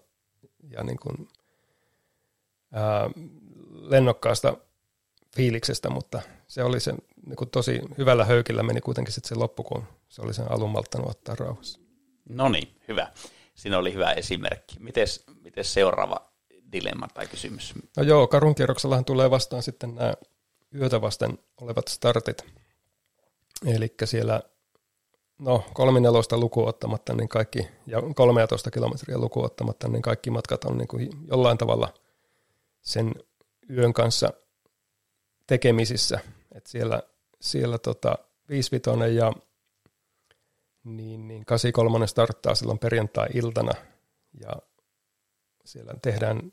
ja 0.63 0.83
niin 0.83 0.99
kuin, 0.99 1.27
ää, 2.71 3.09
lennokkaasta 3.71 4.57
fiiliksestä, 5.35 5.89
mutta 5.89 6.21
se 6.47 6.63
oli 6.63 6.79
se 6.79 6.93
niin 7.25 7.35
kuin 7.35 7.49
tosi 7.49 7.81
hyvällä 7.97 8.25
höykillä 8.25 8.63
meni 8.63 8.81
kuitenkin 8.81 9.13
sitten 9.13 9.29
se 9.29 9.35
loppu, 9.35 9.63
kun 9.63 9.83
se 10.09 10.21
oli 10.21 10.33
sen 10.33 10.51
alun 10.51 10.69
malttanut 10.69 11.09
ottaa 11.09 11.35
rauhassa. 11.35 11.79
No 12.29 12.49
niin, 12.49 12.67
hyvä. 12.87 13.11
Siinä 13.55 13.77
oli 13.77 13.93
hyvä 13.93 14.11
esimerkki. 14.11 14.75
Mites, 14.79 15.23
mites 15.43 15.73
seuraava 15.73 16.31
dilemma 16.71 17.07
tai 17.13 17.27
kysymys? 17.27 17.73
No 17.97 18.03
joo, 18.03 18.27
karunkierroksellahan 18.27 19.05
tulee 19.05 19.31
vastaan 19.31 19.63
sitten 19.63 19.95
nämä 19.95 20.13
yötä 20.75 21.01
vasten 21.01 21.39
olevat 21.61 21.87
startit. 21.87 22.45
Eli 23.65 23.93
siellä 24.05 24.41
no, 25.39 25.63
kolminelosta 25.73 26.37
lukuun 26.37 26.69
ottamatta, 26.69 27.13
niin 27.13 27.29
kaikki, 27.29 27.67
ja 27.87 28.01
13 28.15 28.71
kilometriä 28.71 29.17
lukuun 29.17 29.45
ottamatta, 29.45 29.87
niin 29.87 30.01
kaikki 30.01 30.29
matkat 30.29 30.65
on 30.65 30.77
niin 30.77 30.87
kuin 30.87 31.09
jollain 31.27 31.57
tavalla 31.57 31.93
sen 32.81 33.15
yön 33.69 33.93
kanssa 33.93 34.33
tekemisissä. 35.47 36.19
Et 36.51 36.67
siellä 36.67 37.01
siellä 37.45 37.77
tota, 37.77 38.17
55 38.49 39.15
ja 39.15 39.33
niin, 40.83 41.27
niin 41.27 41.45
83 41.45 42.07
starttaa 42.07 42.55
silloin 42.55 42.79
perjantai-iltana 42.79 43.71
ja 44.39 44.55
siellä 45.65 45.93
tehdään 46.01 46.51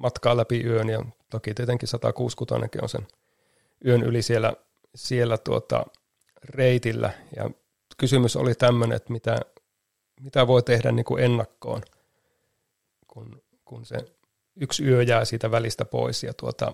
matkaa 0.00 0.36
läpi 0.36 0.64
yön 0.64 0.88
ja 0.88 1.04
toki 1.30 1.54
tietenkin 1.54 1.88
166 1.88 2.82
on 2.82 2.88
sen 2.88 3.06
yön 3.86 4.02
yli 4.02 4.22
siellä, 4.22 4.52
siellä 4.94 5.38
tuota 5.38 5.86
reitillä. 6.44 7.12
Ja 7.36 7.50
kysymys 7.96 8.36
oli 8.36 8.54
tämmöinen, 8.54 8.96
että 8.96 9.12
mitä, 9.12 9.40
mitä 10.20 10.46
voi 10.46 10.62
tehdä 10.62 10.92
niin 10.92 11.04
kuin 11.04 11.24
ennakkoon, 11.24 11.82
kun, 13.06 13.42
kun 13.64 13.84
se 13.84 13.96
yksi 14.56 14.84
yö 14.84 15.02
jää 15.02 15.24
siitä 15.24 15.50
välistä 15.50 15.84
pois. 15.84 16.22
Ja 16.22 16.34
tuota, 16.34 16.72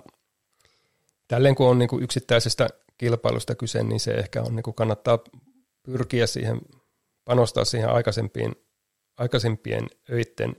tälleen 1.28 1.54
kun 1.54 1.68
on 1.68 1.78
niin 1.78 1.88
kuin 1.88 2.02
yksittäisestä 2.02 2.68
kilpailusta 2.98 3.54
kyse, 3.54 3.82
niin 3.82 4.00
se 4.00 4.10
ehkä 4.10 4.42
on, 4.42 4.56
niin 4.56 4.62
kuin 4.62 4.74
kannattaa 4.74 5.18
pyrkiä 5.82 6.26
siihen, 6.26 6.60
panostaa 7.24 7.64
siihen 7.64 7.90
aikaisempiin, 7.90 8.54
aikaisempien 9.16 9.86
öiden 10.10 10.56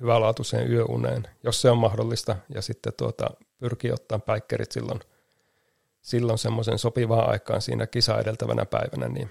hyvälaatuiseen 0.00 0.72
yöuneen, 0.72 1.28
jos 1.44 1.62
se 1.62 1.70
on 1.70 1.78
mahdollista, 1.78 2.36
ja 2.54 2.62
sitten 2.62 2.92
tuota, 2.96 3.30
pyrkiä 3.58 3.94
ottaa 3.94 4.18
päikkerit 4.18 4.72
silloin 4.72 5.00
silloin 6.02 6.38
semmoisen 6.38 6.78
sopivaan 6.78 7.30
aikaan 7.30 7.62
siinä 7.62 7.86
kisa 7.86 8.18
edeltävänä 8.20 8.66
päivänä, 8.66 9.08
niin 9.08 9.30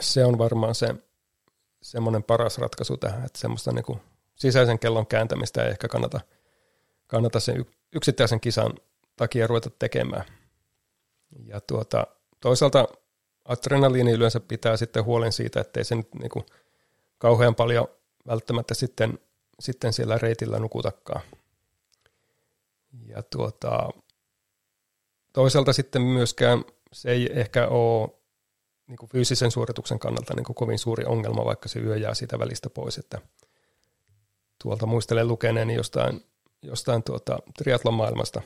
se 0.00 0.24
on 0.24 0.38
varmaan 0.38 0.74
se 0.74 0.94
semmoinen 1.82 2.22
paras 2.22 2.58
ratkaisu 2.58 2.96
tähän, 2.96 3.24
että 3.24 3.38
semmoista 3.38 3.72
niin 3.72 3.84
kuin 3.84 4.00
sisäisen 4.34 4.78
kellon 4.78 5.06
kääntämistä 5.06 5.62
ei 5.62 5.70
ehkä 5.70 5.88
kannata, 5.88 6.20
kannata 7.06 7.40
sen 7.40 7.66
yksittäisen 7.92 8.40
kisan 8.40 8.72
takia 9.16 9.46
ruveta 9.46 9.70
tekemään. 9.78 10.24
Ja 11.44 11.60
tuota, 11.60 12.06
toisaalta 12.40 12.88
adrenaliini 13.44 14.12
yleensä 14.12 14.40
pitää 14.40 14.76
sitten 14.76 15.04
huolen 15.04 15.32
siitä, 15.32 15.60
ettei 15.60 15.84
se 15.84 15.94
nyt 15.94 16.14
niin 16.14 16.30
kuin 16.30 16.46
kauhean 17.18 17.54
paljon 17.54 17.88
välttämättä 18.26 18.74
sitten, 18.74 19.18
sitten 19.60 19.92
siellä 19.92 20.18
reitillä 20.18 20.58
nukutakaan. 20.58 21.22
Ja 23.06 23.22
tuota, 23.22 23.88
Toisaalta 25.36 25.72
sitten 25.72 26.02
myöskään 26.02 26.64
se 26.92 27.10
ei 27.10 27.30
ehkä 27.32 27.68
ole 27.68 28.08
niin 28.86 28.96
kuin 28.96 29.10
fyysisen 29.10 29.50
suorituksen 29.50 29.98
kannalta 29.98 30.34
niin 30.34 30.44
kuin 30.44 30.54
kovin 30.54 30.78
suuri 30.78 31.04
ongelma, 31.04 31.44
vaikka 31.44 31.68
se 31.68 31.80
yö 31.80 31.96
jää 31.96 32.14
siitä 32.14 32.38
välistä 32.38 32.70
pois. 32.70 32.98
Että 32.98 33.20
tuolta 34.62 34.86
muistelen 34.86 35.28
lukeneeni 35.28 35.74
jostain, 35.74 36.24
jostain 36.62 37.02
tuota, 37.02 37.38
triatlon 37.58 37.94
maailmasta 37.94 38.42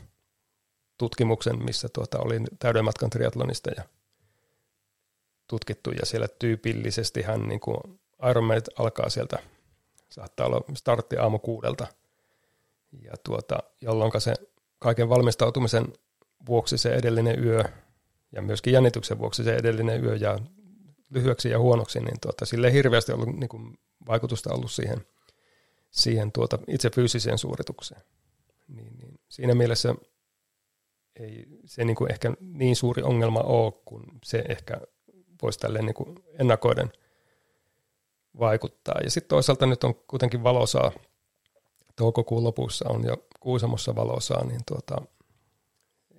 tutkimuksen, 1.00 1.64
missä 1.64 1.88
tuota, 1.88 2.18
oli 2.18 2.40
täyden 2.58 2.84
matkan 2.84 3.10
triatlonista 3.10 3.70
ja 3.76 3.82
tutkittu, 5.48 5.90
ja 5.90 6.06
siellä 6.06 6.28
tyypillisesti 6.28 7.22
hän 7.22 7.48
niin 7.48 7.60
kuin 7.60 8.00
Ironman 8.30 8.62
alkaa 8.78 9.08
sieltä, 9.08 9.38
saattaa 10.10 10.46
olla 10.46 10.64
startti 10.76 11.16
aamu 11.16 11.38
kuudelta, 11.38 11.86
ja 13.02 13.12
tuota, 13.24 13.58
jolloin 13.80 14.20
se 14.20 14.34
kaiken 14.78 15.08
valmistautumisen 15.08 15.92
vuoksi 16.46 16.78
se 16.78 16.94
edellinen 16.94 17.44
yö 17.44 17.64
ja 18.32 18.42
myöskin 18.42 18.72
jännityksen 18.72 19.18
vuoksi 19.18 19.44
se 19.44 19.56
edellinen 19.56 20.04
yö 20.04 20.16
jää 20.16 20.38
lyhyeksi 21.10 21.50
ja 21.50 21.58
huonoksi, 21.58 22.00
niin 22.00 22.20
tuota, 22.20 22.46
sille 22.46 22.66
ei 22.66 22.72
hirveästi 22.72 23.12
ollut 23.12 23.36
niin 23.36 23.48
kuin, 23.48 23.78
vaikutusta 24.06 24.54
ollut 24.54 24.70
siihen, 24.70 25.06
siihen 25.90 26.32
tuota, 26.32 26.58
itse 26.68 26.90
fyysiseen 26.90 27.38
suoritukseen. 27.38 28.00
Niin, 28.68 28.98
niin, 28.98 29.20
siinä 29.28 29.54
mielessä 29.54 29.94
ei 31.20 31.46
se 31.64 31.84
niin 31.84 31.96
kuin 31.96 32.12
ehkä 32.12 32.32
niin 32.40 32.76
suuri 32.76 33.02
ongelma 33.02 33.40
ole, 33.40 33.72
kun 33.84 34.04
se 34.24 34.44
ehkä 34.48 34.80
voisi 35.42 35.58
tälleen 35.58 35.86
niin 35.86 35.94
kuin 35.94 36.24
ennakoiden 36.38 36.92
vaikuttaa. 38.38 39.00
Ja 39.04 39.10
sitten 39.10 39.28
toisaalta 39.28 39.66
nyt 39.66 39.84
on 39.84 39.94
kuitenkin 39.94 40.42
valosaa, 40.42 40.92
toukokuun 41.96 42.44
lopussa 42.44 42.88
on 42.88 43.04
jo 43.04 43.16
Kuusamossa 43.40 43.96
valosaa, 43.96 44.44
niin 44.44 44.60
tuota, 44.66 45.02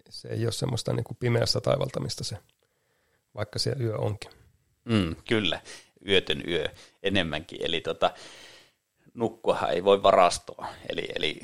se 0.09 0.27
ei 0.27 0.45
ole 0.45 0.51
semmoista 0.51 0.93
niin 0.93 1.03
kuin 1.03 1.17
pimeässä 1.19 1.61
taivaltamista 1.61 2.23
se, 2.23 2.37
vaikka 3.35 3.59
se 3.59 3.75
yö 3.79 3.97
onkin. 3.97 4.31
Mm, 4.85 5.15
kyllä, 5.27 5.61
yötön 6.07 6.43
yö 6.47 6.65
enemmänkin. 7.03 7.59
Eli 7.61 7.81
tota, 7.81 8.13
nukkuahan 9.13 9.71
ei 9.71 9.83
voi 9.83 10.03
varastoa. 10.03 10.67
Eli, 10.89 11.07
eli 11.15 11.39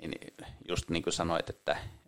niin 0.00 0.34
just 0.68 0.90
niin 0.90 1.02
kuin 1.02 1.12
sanoit, 1.12 1.50
että, 1.50 1.78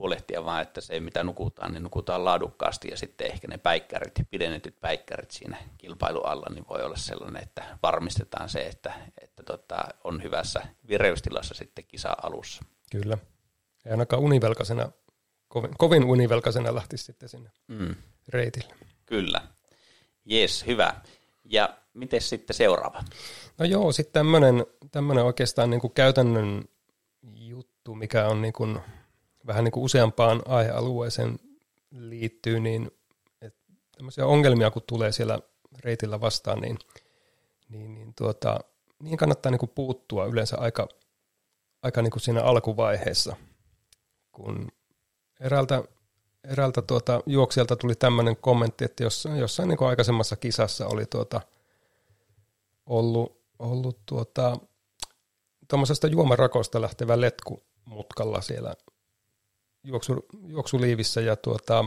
huolehtia 0.00 0.44
vaan, 0.44 0.62
että 0.62 0.80
se 0.80 1.00
mitä 1.00 1.24
nukutaan, 1.24 1.72
niin 1.72 1.82
nukutaan 1.82 2.24
laadukkaasti 2.24 2.88
ja 2.88 2.96
sitten 2.96 3.26
ehkä 3.26 3.48
ne 3.48 3.58
päikkärit, 3.58 4.14
pidennetyt 4.30 4.80
päikkärit 4.80 5.30
siinä 5.30 5.56
kilpailu 5.78 6.20
alla, 6.20 6.46
niin 6.54 6.64
voi 6.68 6.82
olla 6.82 6.96
sellainen, 6.96 7.42
että 7.42 7.78
varmistetaan 7.82 8.48
se, 8.48 8.66
että, 8.66 8.92
että 9.22 9.42
tota, 9.42 9.78
on 10.04 10.22
hyvässä 10.22 10.62
vireystilassa 10.88 11.54
sitten 11.54 11.84
kisa 11.84 12.16
alussa. 12.22 12.64
Kyllä. 12.92 13.18
Ei 13.86 13.92
ainakaan 13.92 14.22
univelkaisena, 14.22 14.90
kovin, 15.48 15.70
kovin 15.78 16.04
univelkaisena 16.04 16.74
lähtisi 16.74 17.04
sitten 17.04 17.28
sinne 17.28 17.50
mm. 17.68 17.94
reitille. 18.28 18.74
Kyllä. 19.06 19.40
Jes, 20.24 20.66
hyvä. 20.66 20.94
Ja 21.44 21.78
miten 21.94 22.20
sitten 22.20 22.56
seuraava? 22.56 23.04
No 23.58 23.64
joo, 23.64 23.92
sitten 23.92 24.12
tämmöinen, 24.12 24.66
tämmöinen 24.90 25.24
oikeastaan 25.24 25.70
niin 25.70 25.80
kuin 25.80 25.92
käytännön 25.92 26.64
juttu, 27.22 27.94
mikä 27.94 28.28
on 28.28 28.42
niin 28.42 28.52
kuin, 28.52 28.80
vähän 29.46 29.64
niin 29.64 29.72
kuin 29.72 29.84
useampaan 29.84 30.42
aihealueeseen 30.46 31.38
liittyy, 31.90 32.60
niin 32.60 32.90
että 33.40 33.60
tämmöisiä 33.96 34.26
ongelmia, 34.26 34.70
kun 34.70 34.82
tulee 34.86 35.12
siellä 35.12 35.38
reitillä 35.84 36.20
vastaan, 36.20 36.60
niin, 36.60 36.78
niin, 37.68 37.94
niin 37.94 38.14
tuota, 38.14 38.60
niin 39.02 39.16
kannattaa 39.16 39.50
niin 39.50 39.58
kuin 39.58 39.72
puuttua 39.74 40.26
yleensä 40.26 40.56
aika, 40.58 40.88
aika 41.82 42.02
niin 42.02 42.10
kuin 42.10 42.22
siinä 42.22 42.42
alkuvaiheessa, 42.42 43.36
kun 44.32 44.68
eräältä, 45.40 45.84
eräältä 46.44 46.82
tuota, 46.82 47.22
juoksijalta 47.26 47.76
tuli 47.76 47.94
tämmöinen 47.94 48.36
kommentti, 48.36 48.84
että 48.84 49.02
jossain, 49.02 49.38
jossain 49.38 49.68
niin 49.68 49.78
kuin 49.78 49.88
aikaisemmassa 49.88 50.36
kisassa 50.36 50.86
oli 50.86 51.06
tuota, 51.06 51.40
ollut, 52.86 53.40
ollut 53.58 53.98
tuota, 54.06 54.56
tuommoisesta 55.68 56.06
juomarakosta 56.06 56.80
lähtevä 56.80 57.20
letku 57.20 57.62
mutkalla 57.84 58.40
siellä 58.40 58.74
juoksu, 59.84 60.26
juoksuliivissä 60.46 61.20
ja 61.20 61.36
tuota, 61.36 61.84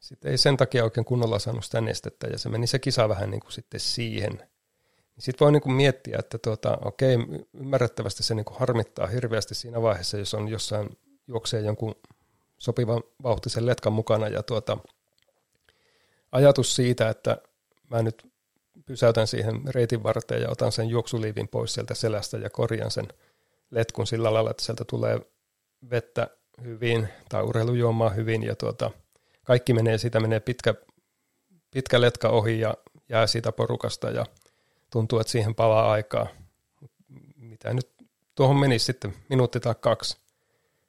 sitten 0.00 0.30
ei 0.30 0.38
sen 0.38 0.56
takia 0.56 0.84
oikein 0.84 1.04
kunnolla 1.04 1.38
saanut 1.38 1.64
sitä 1.64 1.80
nestettä 1.80 2.26
ja 2.26 2.38
se 2.38 2.48
meni 2.48 2.66
se 2.66 2.78
kisa 2.78 3.08
vähän 3.08 3.30
niin 3.30 3.40
kuin 3.40 3.52
sitten 3.52 3.80
siihen. 3.80 4.48
Sitten 5.18 5.44
voi 5.44 5.52
niin 5.52 5.62
kuin 5.62 5.72
miettiä, 5.72 6.16
että 6.18 6.38
tuota, 6.38 6.78
okei, 6.84 7.16
ymmärrettävästi 7.54 8.22
se 8.22 8.34
niin 8.34 8.44
kuin 8.44 8.58
harmittaa 8.58 9.06
hirveästi 9.06 9.54
siinä 9.54 9.82
vaiheessa, 9.82 10.18
jos 10.18 10.34
on 10.34 10.48
jossain 10.48 10.98
juoksee 11.26 11.60
jonkun 11.60 11.94
sopivan 12.58 13.02
vauhtisen 13.22 13.66
letkan 13.66 13.92
mukana 13.92 14.28
ja 14.28 14.42
tuota, 14.42 14.78
ajatus 16.32 16.76
siitä, 16.76 17.08
että 17.08 17.38
mä 17.90 18.02
nyt 18.02 18.32
pysäytän 18.86 19.26
siihen 19.26 19.62
reitin 19.66 20.02
varteen 20.02 20.42
ja 20.42 20.50
otan 20.50 20.72
sen 20.72 20.88
juoksuliivin 20.88 21.48
pois 21.48 21.74
sieltä 21.74 21.94
selästä 21.94 22.36
ja 22.36 22.50
korjan 22.50 22.90
sen 22.90 23.08
letkun 23.70 24.06
sillä 24.06 24.34
lailla, 24.34 24.50
että 24.50 24.64
sieltä 24.64 24.84
tulee 24.84 25.20
vettä 25.90 26.30
hyvin 26.62 27.08
tai 27.28 27.42
urheilujuomaa 27.42 28.10
hyvin 28.10 28.42
ja 28.42 28.56
tuota, 28.56 28.90
kaikki 29.44 29.74
menee, 29.74 29.98
siitä 29.98 30.20
menee 30.20 30.40
pitkä, 30.40 30.74
pitkä 31.70 32.00
letka 32.00 32.28
ohi 32.28 32.60
ja 32.60 32.74
jää 33.08 33.26
siitä 33.26 33.52
porukasta 33.52 34.10
ja 34.10 34.26
tuntuu, 34.90 35.18
että 35.18 35.30
siihen 35.30 35.54
palaa 35.54 35.92
aikaa. 35.92 36.26
Mitä 37.36 37.74
nyt 37.74 37.90
tuohon 38.34 38.56
menisi 38.56 38.84
sitten 38.84 39.14
minuutti 39.28 39.60
tai 39.60 39.74
kaksi, 39.80 40.16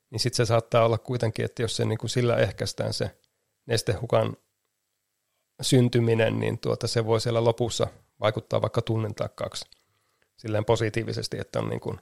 niin 0.09 0.19
sitten 0.19 0.45
se 0.45 0.49
saattaa 0.49 0.85
olla 0.85 0.97
kuitenkin, 0.97 1.45
että 1.45 1.61
jos 1.61 1.75
se 1.75 1.85
niin 1.85 1.97
kuin 1.97 2.09
sillä 2.09 2.35
ehkäistään 2.35 2.93
se 2.93 3.17
nestehukan 3.65 4.37
syntyminen, 5.61 6.39
niin 6.39 6.59
tuota, 6.59 6.87
se 6.87 7.05
voi 7.05 7.21
siellä 7.21 7.43
lopussa 7.43 7.87
vaikuttaa 8.19 8.61
vaikka 8.61 8.81
tunnin 8.81 9.15
tai 9.15 9.29
kaksi 9.35 9.65
silleen 10.37 10.65
positiivisesti, 10.65 11.37
että 11.39 11.59
on 11.59 11.69
niin 11.69 11.79
kuin 11.79 11.99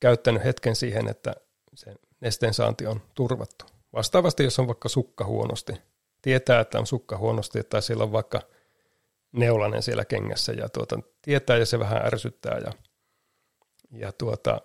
käyttänyt 0.00 0.44
hetken 0.44 0.76
siihen, 0.76 1.08
että 1.08 1.34
se 1.80 1.94
nesteen 2.20 2.54
saanti 2.54 2.86
on 2.86 3.00
turvattu. 3.14 3.64
Vastaavasti, 3.92 4.44
jos 4.44 4.58
on 4.58 4.66
vaikka 4.66 4.88
sukka 4.88 5.24
huonosti, 5.24 5.72
tietää, 6.22 6.60
että 6.60 6.78
on 6.78 6.86
sukka 6.86 7.18
huonosti, 7.18 7.62
tai 7.64 7.82
siellä 7.82 8.04
on 8.04 8.12
vaikka 8.12 8.40
neulanen 9.32 9.82
siellä 9.82 10.04
kengässä, 10.04 10.52
ja 10.52 10.68
tuota, 10.68 11.00
tietää, 11.22 11.56
ja 11.56 11.66
se 11.66 11.78
vähän 11.78 12.06
ärsyttää, 12.06 12.58
ja, 12.58 12.72
ja 13.90 14.12
tuota, 14.12 14.60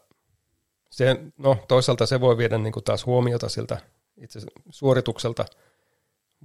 se, 0.91 1.15
no, 1.38 1.58
toisaalta 1.67 2.06
se 2.06 2.21
voi 2.21 2.38
viedä 2.38 2.58
niin 2.58 2.73
taas 2.86 3.06
huomiota 3.06 3.49
siltä 3.49 3.78
itse 4.17 4.39
suoritukselta, 4.69 5.45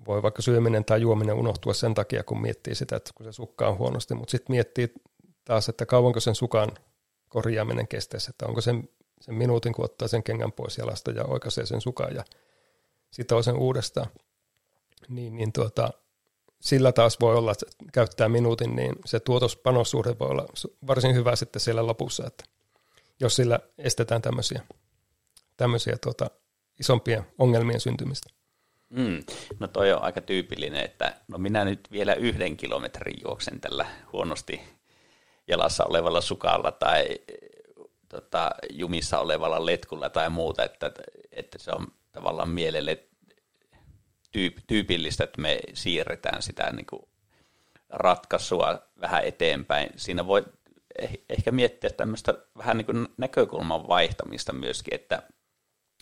voi 0.07 0.23
vaikka 0.23 0.43
syöminen 0.43 0.85
tai 0.85 1.01
juominen 1.01 1.35
unohtua 1.35 1.75
sen 1.75 1.95
takia, 1.95 2.25
kun 2.25 2.43
miettii 2.43 2.75
sitä, 2.75 2.97
että 2.97 3.11
kun 3.15 3.27
se 3.27 3.33
sukka 3.33 3.69
on 3.69 3.79
huonosti, 3.79 4.15
mutta 4.15 4.31
sitten 4.31 4.55
miettii 4.55 4.93
taas, 5.45 5.69
että 5.69 5.87
kauanko 5.87 6.21
sen 6.21 6.35
sukan 6.35 6.71
korjaaminen 7.29 7.89
kestäisi, 7.89 8.31
että 8.31 8.47
onko 8.47 8.61
sen, 8.61 8.89
sen 9.21 9.35
minuutin, 9.35 9.73
kun 9.73 9.85
ottaa 9.85 10.09
sen 10.09 10.23
kengän 10.23 10.53
pois 10.53 10.79
jalasta 10.79 11.11
ja 11.11 11.25
oikaisee 11.25 11.67
sen 11.67 11.81
sukan 11.81 12.15
ja 12.15 12.25
sitoo 13.11 13.43
sen 13.43 13.57
uudestaan, 13.57 14.07
niin, 15.09 15.37
niin 15.37 15.53
tuota, 15.53 15.91
sillä 16.61 16.93
taas 16.93 17.21
voi 17.21 17.37
olla, 17.37 17.53
että 17.53 17.67
käyttää 17.93 18.29
minuutin, 18.29 18.77
niin 18.77 18.93
se 19.05 19.21
tuotospanossuhde 19.21 20.17
voi 20.19 20.29
olla 20.29 20.47
varsin 20.87 21.15
hyvä 21.15 21.37
sitten 21.37 21.61
siellä 21.61 21.87
lopussa, 21.87 22.27
että 22.27 22.45
jos 23.21 23.37
sillä 23.37 23.61
estetään 23.79 24.23
tämmöisiä, 24.23 24.63
tämmöisiä 25.57 25.97
tuota, 26.03 26.31
isompia 26.81 27.25
ongelmien 27.39 27.81
syntymistä. 27.81 28.31
Mm. 28.91 29.23
No 29.59 29.69
toi 29.69 29.93
on 29.93 30.03
aika 30.03 30.21
tyypillinen, 30.21 30.85
että 30.85 31.15
no 31.29 31.39
minä 31.39 31.65
nyt 31.65 31.81
vielä 31.93 32.15
yhden 32.15 32.57
kilometrin 32.57 33.21
juoksen 33.25 33.61
tällä 33.61 33.87
huonosti 34.13 34.61
jalassa 35.49 35.85
olevalla 35.85 36.21
sukalla 36.21 36.73
tai 36.73 37.07
tota, 38.11 38.51
jumissa 38.70 39.18
olevalla 39.18 39.66
letkulla 39.66 40.11
tai 40.11 40.31
muuta, 40.31 40.64
että, 40.64 40.92
että 41.33 41.59
se 41.59 41.70
on 41.70 41.87
tavallaan 42.12 42.51
mielelle 42.51 43.05
tyyp, 44.33 44.57
tyypillistä, 44.66 45.25
että 45.25 45.40
me 45.40 45.61
siirretään 45.75 46.42
sitä 46.42 46.73
niin 46.73 46.87
kuin 46.87 47.03
ratkaisua 47.88 48.79
vähän 49.01 49.25
eteenpäin. 49.25 49.90
Siinä 49.96 50.27
voi 50.27 50.44
eh, 50.99 51.18
ehkä 51.29 51.53
miettiä 51.53 51.90
tämmöistä 51.90 52.35
vähän 52.59 52.77
niin 52.77 52.87
kuin 52.87 53.09
näkökulman 53.16 53.88
vaihtamista 53.88 54.53
myöskin, 54.53 54.94
että 54.94 55.23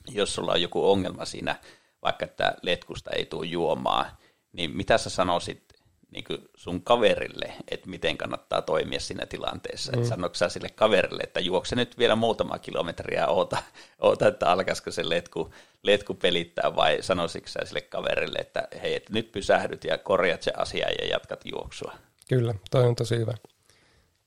jos 0.09 0.35
sulla 0.35 0.53
on 0.53 0.63
joku 0.63 0.91
ongelma 0.91 1.25
siinä 1.25 1.57
vaikka 2.03 2.25
että 2.25 2.55
letkusta 2.63 3.11
ei 3.11 3.27
tule 3.27 3.47
juomaa, 3.47 4.17
niin 4.53 4.77
mitä 4.77 4.99
sä 4.99 5.11
sanoisit 5.11 5.68
niin 6.11 6.25
sun 6.55 6.83
kaverille, 6.83 7.53
että 7.71 7.91
miten 7.91 8.19
kannattaa 8.19 8.63
toimia 8.63 9.01
siinä 9.01 9.27
tilanteessa? 9.27 9.93
Mm. 9.97 10.05
Sanoitko 10.05 10.35
sä 10.35 10.49
sille 10.49 10.69
kaverille, 10.69 11.23
että 11.23 11.41
juokse 11.41 11.77
nyt 11.77 11.99
vielä 11.99 12.17
muutama 12.17 12.59
kilometriä 12.59 13.27
oota, 13.27 13.59
oota 13.99 14.29
että 14.29 14.51
alkaisiko 14.51 14.91
se 14.91 15.09
letku, 15.09 15.51
letku 15.83 16.15
pelittää 16.15 16.77
vai 16.77 17.03
sanoisitko 17.03 17.49
sä 17.49 17.61
sille 17.65 17.81
kaverille, 17.81 18.39
että 18.39 18.69
hei, 18.83 18.95
että 18.95 19.13
nyt 19.13 19.33
pysähdyt 19.33 19.85
ja 19.85 19.99
korjat 19.99 20.43
se 20.43 20.53
asia 20.57 20.89
ja 20.91 21.07
jatkat 21.07 21.41
juoksua? 21.45 21.93
Kyllä, 22.29 22.55
toi 22.71 22.85
on 22.85 22.97
tosi 22.97 23.17
hyvä. 23.17 23.35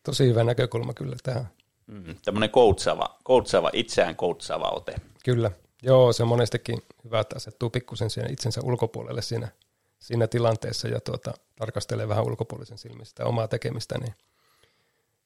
Tosi 0.04 0.28
hyvä 0.28 0.44
näkökulma 0.44 0.94
kyllä 0.94 1.16
tähän. 1.24 1.50
Mm, 1.88 2.16
tämmöinen 2.26 2.50
koutsaava, 2.50 3.20
koutsaava, 3.24 3.70
itseään 3.74 4.16
koutsaava 4.16 4.70
ote. 4.70 4.96
Kyllä, 5.26 5.52
Joo, 5.84 6.14
se 6.14 6.24
on 6.24 6.30
monestikin 6.30 6.82
hyvä, 7.04 7.20
että 7.20 7.36
asettuu 7.36 7.70
pikkusen 7.70 8.10
siihen 8.10 8.34
itsensä 8.34 8.62
ulkopuolelle 8.64 9.22
siinä, 9.22 9.48
siinä 10.02 10.28
tilanteessa 10.28 10.88
ja 10.88 11.00
tuota, 11.00 11.34
tarkastelee 11.56 12.08
vähän 12.08 12.24
ulkopuolisen 12.24 12.78
silmin 12.78 13.06
sitä 13.06 13.26
omaa 13.26 13.48
tekemistä, 13.48 13.98
niin 13.98 14.14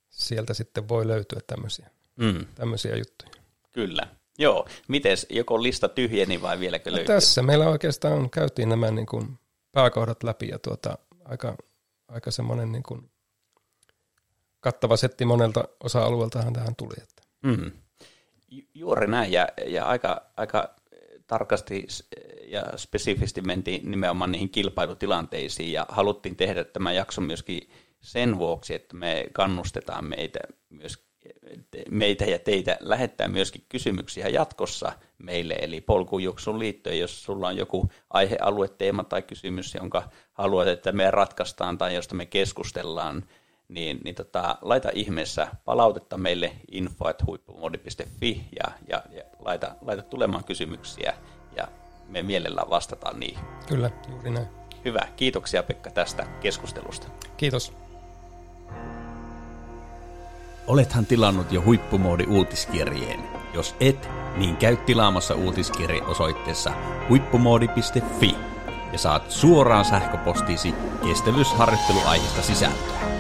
sieltä 0.10 0.54
sitten 0.54 0.90
voi 0.90 1.08
löytyä 1.08 1.40
tämmöisiä, 1.48 1.90
mm. 2.16 2.46
tämmöisiä 2.56 2.96
juttuja. 2.96 3.32
Kyllä. 3.72 4.08
Joo. 4.38 4.68
Miten 4.88 5.18
joko 5.30 5.64
lista 5.64 5.90
tyhjeni 5.90 6.42
vai 6.42 6.60
vieläkö 6.60 6.90
no 6.90 6.96
löytyy? 6.96 7.16
Tässä 7.16 7.42
meillä 7.42 7.70
oikeastaan 7.70 8.30
käytiin 8.30 8.70
nämä 8.70 8.92
niin 8.92 9.06
kuin 9.06 9.40
pääkohdat 9.72 10.24
läpi 10.24 10.48
ja 10.48 10.60
tuota, 10.60 10.98
aika, 11.26 11.56
aika 12.08 12.32
semmoinen 12.32 12.72
niin 12.72 12.84
kuin 12.84 13.12
kattava 14.60 14.98
setti 14.98 15.26
monelta 15.26 15.64
osa-alueeltahan 15.84 16.54
tähän 16.54 16.76
tuli. 16.76 16.94
Että. 17.02 17.22
Mm. 17.44 17.72
Juuri 18.74 19.08
näin, 19.08 19.32
ja, 19.32 19.48
ja 19.66 19.86
aika, 19.86 20.22
aika 20.38 20.76
tarkasti 21.28 21.88
ja 22.48 22.64
spesifisti 22.76 23.42
mentiin 23.42 23.92
nimenomaan 23.92 24.32
niihin 24.32 24.50
kilpailutilanteisiin, 24.50 25.72
ja 25.72 25.86
haluttiin 25.90 26.36
tehdä 26.36 26.64
tämä 26.64 26.92
jakso 26.92 27.22
myöskin 27.22 27.70
sen 28.02 28.38
vuoksi, 28.38 28.74
että 28.74 28.96
me 28.96 29.26
kannustetaan 29.34 30.06
meitä 30.06 30.40
myös 30.70 31.06
meitä 31.90 32.26
ja 32.26 32.40
teitä 32.40 32.78
lähettää 32.80 33.28
myöskin 33.28 33.66
kysymyksiä 33.70 34.30
jatkossa 34.30 34.92
meille, 35.18 35.54
eli 35.54 35.82
Polkujuksun 35.82 36.60
liittoon, 36.60 37.00
jos 37.00 37.24
sulla 37.24 37.48
on 37.48 37.58
joku 37.58 37.90
aihealue, 38.10 38.68
teema 38.68 39.04
tai 39.04 39.22
kysymys, 39.22 39.76
jonka 39.76 40.10
haluat, 40.34 40.68
että 40.68 40.92
me 40.92 41.12
ratkaistaan 41.12 41.78
tai 41.78 41.96
josta 41.96 42.16
me 42.16 42.26
keskustellaan, 42.26 43.26
niin, 43.70 44.00
niin 44.04 44.16
tota, 44.16 44.58
laita 44.62 44.90
ihmeessä 44.94 45.48
palautetta 45.66 46.18
meille 46.18 46.52
info.huippumodi.fi 46.72 48.46
ja, 48.60 48.72
ja, 48.88 49.04
ja 49.12 49.24
laita, 49.40 49.76
laita 49.82 50.02
tulemaan 50.02 50.44
kysymyksiä 50.44 51.14
ja 51.58 51.68
me 52.08 52.24
mielellään 52.24 52.70
vastataan 52.70 53.20
niihin. 53.20 53.44
Kyllä, 53.68 53.92
juuri 54.10 54.32
näin. 54.32 54.48
Hyvä, 54.86 55.08
kiitoksia 55.16 55.64
Pekka 55.64 55.90
tästä 55.92 56.28
keskustelusta. 56.42 57.08
Kiitos. 57.38 57.74
Olethan 60.68 61.06
tilannut 61.06 61.52
jo 61.52 61.64
huippumoodi 61.66 62.24
uutiskirjeen. 62.24 63.20
Jos 63.54 63.76
et, 63.80 64.10
niin 64.38 64.58
käy 64.58 64.78
tilaamassa 64.78 65.36
uutiskirje 65.36 66.02
osoitteessa 66.02 66.72
huippumoodi.fi 67.10 68.36
ja 68.92 68.98
saat 68.98 69.32
suoraan 69.32 69.86
sähköpostiisi 69.86 70.74
kestävyysharjoitteluaiheista 71.04 72.42
sisältöä. 72.42 73.15